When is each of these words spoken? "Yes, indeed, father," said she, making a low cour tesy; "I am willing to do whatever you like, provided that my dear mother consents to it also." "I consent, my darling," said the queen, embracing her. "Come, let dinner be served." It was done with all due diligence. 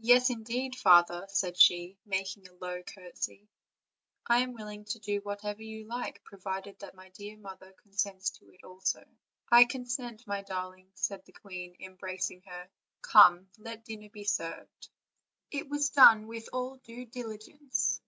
"Yes, 0.00 0.28
indeed, 0.28 0.74
father," 0.74 1.24
said 1.28 1.56
she, 1.56 1.96
making 2.04 2.48
a 2.48 2.52
low 2.54 2.82
cour 2.82 3.12
tesy; 3.12 3.46
"I 4.26 4.38
am 4.38 4.54
willing 4.54 4.84
to 4.86 4.98
do 4.98 5.20
whatever 5.20 5.62
you 5.62 5.86
like, 5.86 6.24
provided 6.24 6.80
that 6.80 6.96
my 6.96 7.10
dear 7.10 7.36
mother 7.36 7.72
consents 7.80 8.30
to 8.30 8.50
it 8.52 8.64
also." 8.64 9.04
"I 9.52 9.66
consent, 9.66 10.26
my 10.26 10.42
darling," 10.42 10.90
said 10.96 11.24
the 11.26 11.32
queen, 11.32 11.76
embracing 11.78 12.42
her. 12.44 12.68
"Come, 13.02 13.50
let 13.56 13.84
dinner 13.84 14.10
be 14.10 14.24
served." 14.24 14.88
It 15.52 15.68
was 15.68 15.90
done 15.90 16.26
with 16.26 16.48
all 16.52 16.78
due 16.78 17.06
diligence. 17.06 18.00